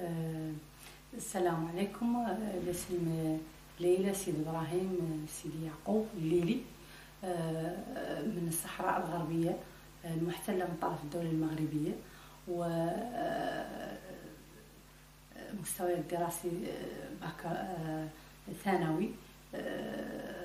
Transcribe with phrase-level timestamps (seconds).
[0.00, 0.52] آه،
[1.14, 2.16] السلام عليكم.
[2.16, 3.38] آه، الاسم
[3.80, 6.60] ليلى سيد إبراهيم آه، سيدي يعقوب الليلي
[7.24, 9.56] آه، من الصحراء الغربية
[10.04, 11.92] آه، المحتلة من طرف الدولة المغربية
[12.48, 13.98] و آه،
[15.62, 16.50] مستوى الدراسي
[17.24, 18.06] آه، آه،
[18.64, 19.10] ثانوي.
[19.54, 20.40] آه،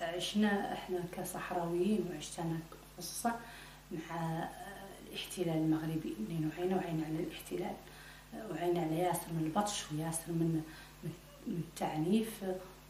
[0.00, 2.58] عشنا إحنا كصحراويين وعشت أنا
[2.98, 3.40] خصوصا
[3.92, 4.48] مع آه،
[5.08, 7.74] الاحتلال المغربي لأنه وعينا وعينا على الاحتلال.
[8.50, 10.62] وعينا على ياسر من البطش وياسر من
[11.46, 12.44] من التعنيف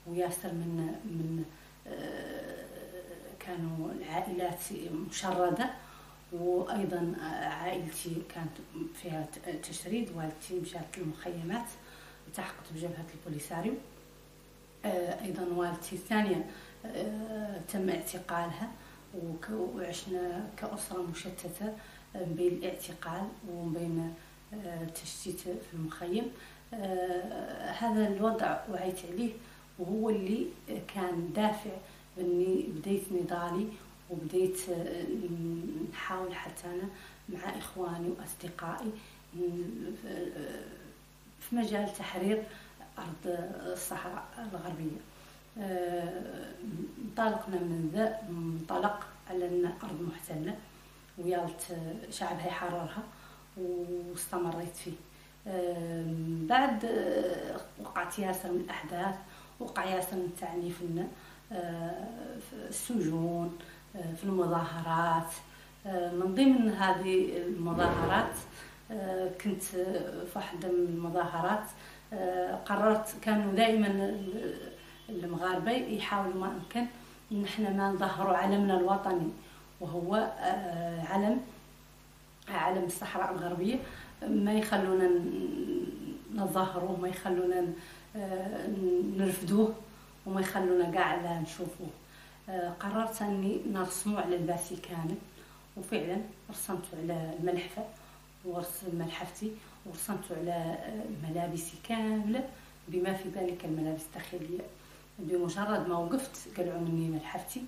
[0.06, 1.44] وياسر من من
[1.86, 2.64] آه،
[3.40, 4.60] كانوا العائلات
[5.10, 5.70] مشردة.
[6.32, 8.50] وأيضا عائلتي كانت
[9.02, 9.26] فيها
[9.62, 11.66] تشريد والدتي مشات للمخيمات
[12.28, 13.72] التحقت بجبهة البوليساريو
[14.84, 16.46] آه، أيضا والدتي الثانية
[16.86, 18.70] آه، تم اعتقالها.
[19.50, 21.74] وعشنا كأسرة مشتتة
[22.14, 24.14] بين الاعتقال وبين
[24.52, 26.24] التشتيت في المخيم.
[26.74, 29.32] آه، هذا الوضع وعيت عليه
[29.78, 30.46] وهو اللي
[30.94, 31.70] كان دافع
[32.18, 33.68] إني بديت نضالي
[34.10, 35.04] وبديت آه،
[35.92, 36.88] نحاول حتى أنا
[37.28, 38.90] مع إخواني وأصدقائي
[39.36, 42.42] ن- في- مجال تحرير
[42.98, 43.38] أرض
[43.72, 45.00] الصحراء الغربية.
[45.58, 46.52] آه،
[47.04, 50.56] انطلقنا من ذا منطلق على أن أرض محتلة
[51.18, 51.76] ويالت
[52.10, 53.02] شعبها يحررها.
[53.56, 54.92] واستمريت فيه.
[56.48, 59.14] بعد آه، وقعت ياسر من الأحداث
[59.60, 60.82] وقع ياسر من التعنيف
[61.52, 62.04] آه،
[62.50, 63.58] في السجون
[63.96, 65.32] آه، في المظاهرات.
[65.86, 68.34] من ضمن هذه المظاهرات
[69.44, 70.04] كنت في
[70.36, 71.64] واحدة من المظاهرات
[72.66, 74.54] قررت كانوا دائما ال-
[75.08, 76.86] المغاربة يحاولوا ما أمكن
[77.32, 79.30] إن إحنا ما نظهروا علمنا الوطني
[79.80, 80.14] وهو
[81.10, 81.40] علم
[82.84, 83.76] علم الصحراء الغربية
[84.28, 85.86] ما يخلونا ن-
[86.34, 87.66] نظهروه ما يخلونا
[88.16, 88.66] آه،
[89.16, 89.74] نرفدوه
[90.26, 91.88] وما يخلونا قاع لا نشوفوه.
[92.48, 95.14] آه، قررت أني نرسمه على الباسي كامل
[95.76, 96.16] وفعلا
[96.50, 97.84] رسمته على الملحفة
[98.44, 99.52] ورسم ملحفتي
[99.86, 102.48] ورسمته على آه، ملابسي كاملة
[102.88, 104.60] بما في ذلك الملابس الداخلية.
[105.18, 107.62] بمجرد ما وقفت قلعوا مني ملحفتي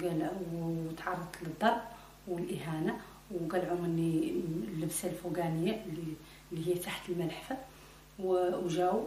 [0.00, 1.80] قلعوا وتعرضت للضرب
[2.28, 2.96] والإهانة
[3.30, 4.32] وقلعوا مني
[4.74, 6.14] اللبسة الفوقانية اللي,
[6.52, 7.56] اللي هي تحت الملحفة.
[8.18, 9.04] و- وجاو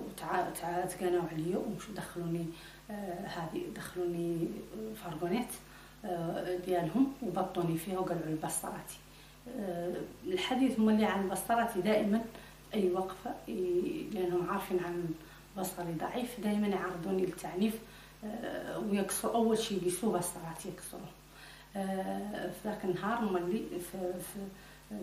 [0.89, 2.45] تقانوا عليا ومشوا دخلوني
[2.91, 4.47] آه هذه دخلوني
[5.03, 5.47] فارغونيت
[6.06, 8.97] آه ديالهم وبطوني فيها وقالوا لي بسطراتي
[9.59, 9.94] آه
[10.28, 12.22] الحديث مولي عن بسطراتي دائما
[12.73, 13.31] أي وقفة
[14.13, 15.09] لأنهم عارفين عن
[15.57, 17.73] بصري ضعيف دائما يعرضوني للتعنيف
[18.25, 19.35] آه ويكسروا.
[19.35, 21.09] أول شيء يقيسوه بسطراتي يكسروه.
[21.75, 24.39] آه، في ذاك النهار هما اللي في, في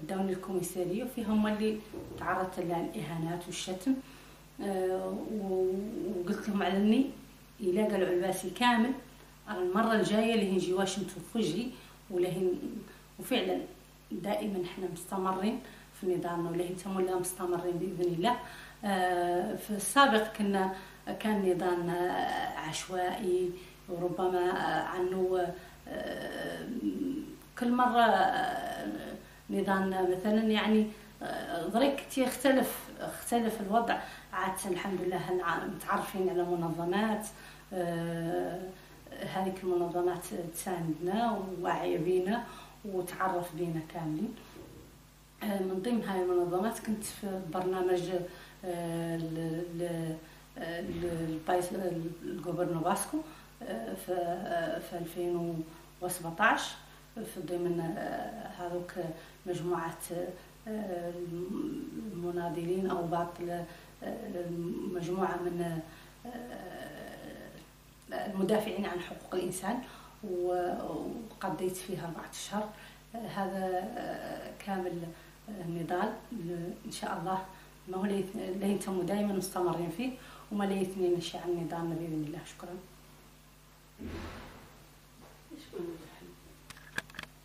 [0.09, 1.79] داوني الكوميسارية وفيها هما اللي
[2.19, 3.95] تعرضت للإهانات والشتم.
[4.63, 7.11] آه، وقلت لهم على اني
[7.61, 8.93] إلا قالوا عباسي كامل
[9.51, 11.67] المرة الجاية اللي هنجي واشنطن في وجهي
[12.11, 12.53] ولهن
[13.19, 13.59] وفعلا
[14.13, 15.61] دائما إحنا مستمرين
[16.01, 18.37] في نضالنا ولهن تمولا مستمرين بإذن الله.
[18.85, 20.75] آه، في السابق كنا
[21.21, 22.11] كان نضالنا
[22.57, 23.51] عشوائي
[23.89, 24.51] وربما
[24.83, 25.49] عنه
[25.89, 26.67] آه،
[27.61, 28.87] كل مرة آه،
[29.51, 30.87] نضالنا مثلا يعني
[31.23, 33.99] آه، ضريك يختلف اختلف الوضع.
[34.33, 35.21] عاد الحمد لله
[35.75, 37.27] متعرفين على منظمات
[37.73, 38.61] آه،
[39.35, 42.45] هذيك المنظمات تساندنا وواعية بينا
[42.85, 44.35] وتعرف بينا كاملين.
[45.43, 48.03] من ضمن هاي المنظمات كنت في برنامج
[50.59, 51.69] ال País
[52.23, 53.19] ال Gobierno Vasco
[54.07, 56.77] في 2017
[57.15, 58.93] في ضمن آه، هذوك
[59.47, 59.99] مجموعة
[60.69, 61.13] آه،
[62.13, 63.65] المناضلين أو بعض آه،
[64.95, 65.81] مجموعة من
[68.13, 69.79] المدافعين عن حقوق الإنسان
[70.31, 72.69] وقضيت فيها أربعة أشهر
[73.15, 73.89] هذا
[74.67, 75.03] كامل
[75.49, 76.13] النضال.
[76.87, 77.45] إن شاء الله
[77.89, 78.25] ما هو اللي
[79.03, 80.13] دائما مستمرين فيه
[80.53, 82.39] وما اللي يثني نشي عن نضالنا بإذن الله.
[82.45, 82.75] شكرا.
[85.51, 86.10] شكرا.